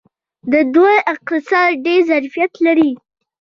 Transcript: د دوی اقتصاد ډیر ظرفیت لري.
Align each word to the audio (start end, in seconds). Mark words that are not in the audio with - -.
د 0.51 0.53
دوی 0.75 0.95
اقتصاد 1.13 1.69
ډیر 1.85 1.99
ظرفیت 2.09 2.53
لري. 2.65 2.91